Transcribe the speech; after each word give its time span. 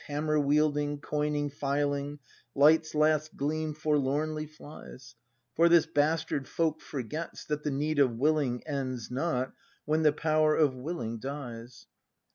Hammer 0.07 0.39
wielding, 0.39 0.99
coining, 0.99 1.47
filing; 1.51 2.17
Light's 2.55 2.95
last 2.95 3.37
gleam 3.37 3.75
forlornly 3.75 4.47
flies; 4.47 5.13
For 5.55 5.69
this 5.69 5.85
bastard 5.85 6.47
folk 6.47 6.81
forgets 6.81 7.45
That 7.45 7.61
the 7.61 7.69
need 7.69 7.99
of 7.99 8.17
willing 8.17 8.65
ends 8.65 9.11
not 9.11 9.53
When 9.85 10.01
the 10.01 10.11
power 10.11 10.55
of 10.55 10.73
willing 10.73 11.19
dies! 11.19 11.85